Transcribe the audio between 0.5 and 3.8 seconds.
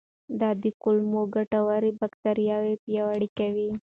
د کولمو ګټورې باکتریاوې پیاوړې کوي.